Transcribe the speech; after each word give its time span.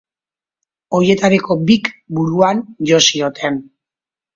Horietako 1.01 1.59
bik, 1.69 1.93
buruan 2.21 2.67
jo 2.93 3.07
zioten. 3.09 3.67